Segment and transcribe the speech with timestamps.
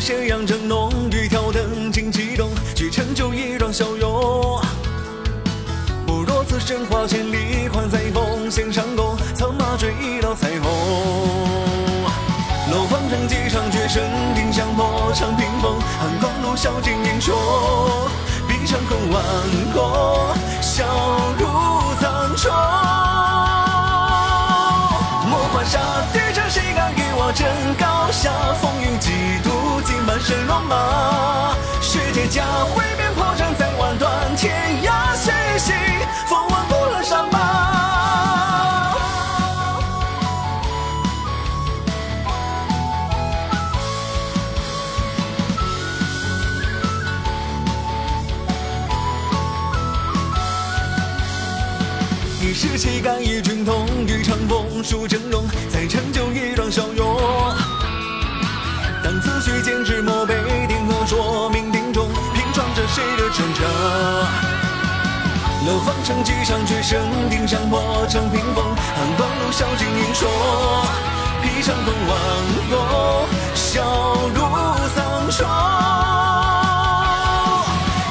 [0.00, 4.60] 斜阳正浓，欲挑灯尽激动，去成就一桩骁勇。
[6.06, 10.70] 不若此生花千里，换载风，弦上弓，策马追一道彩虹。
[12.70, 14.02] 楼房城几场决胜，
[14.34, 17.34] 定香破长屏风，寒光路笑尽英雄，
[18.46, 19.22] 笔长空万
[19.72, 20.84] 国，笑
[21.38, 21.46] 如
[22.00, 22.48] 苍穹。
[25.28, 25.78] 莫换杀
[26.12, 27.46] 敌城，谁敢与我争
[27.78, 28.30] 高下？
[30.64, 31.54] 马。
[31.80, 35.74] 是铁甲挥鞭破阵，再万断天涯，谁行？
[36.28, 37.36] 风万古了伤疤。
[52.40, 57.37] 一时气概一军统，与长风数峥嵘，再成就一桩骁勇。
[65.68, 70.26] 楼房城几场绝胜，定山破成屏风，寒光路笑尽英雄，
[71.42, 72.18] 披长风万
[72.70, 73.84] 国，笑
[74.34, 74.40] 如
[74.94, 75.46] 苍霜。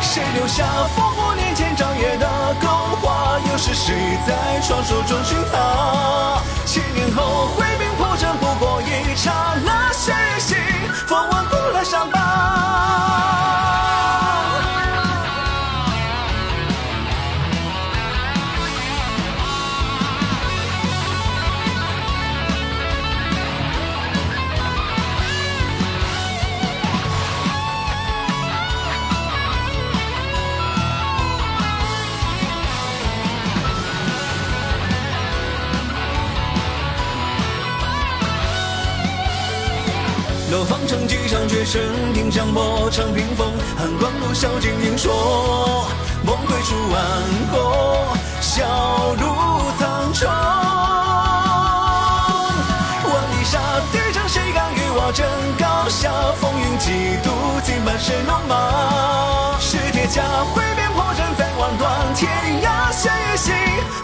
[0.00, 0.64] 谁留下
[0.96, 2.28] 烽火年前照夜的
[2.60, 2.66] 勾
[3.00, 3.38] 画？
[3.48, 5.83] 又是谁在传说中寻他？
[40.54, 41.82] 楼房城几场绝胜，
[42.12, 45.12] 定香破长屏风，寒光路笑尽英雄，
[46.24, 47.02] 梦归处万
[47.50, 48.06] 国，
[48.40, 48.62] 笑
[49.18, 49.26] 入
[49.80, 50.28] 苍穹。
[53.02, 53.58] 万里沙
[53.90, 55.26] 敌城，谁敢与我争
[55.58, 56.12] 高下？
[56.40, 57.32] 风云几度，
[57.64, 59.58] 尽半生戎马。
[59.58, 60.22] 是铁甲
[60.54, 62.30] 挥鞭破阵，再万断天
[62.62, 63.52] 涯，谁行？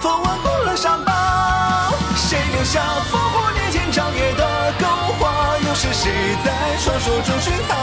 [0.00, 1.92] 风万古了伤疤。
[2.16, 2.80] 谁留下
[3.12, 3.52] 烽火
[6.02, 6.10] 谁
[6.42, 6.50] 在
[6.82, 7.74] 传说中寻他？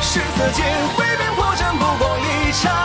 [0.00, 0.66] 是此剑
[0.96, 2.81] 挥鞭破阵，不过一场，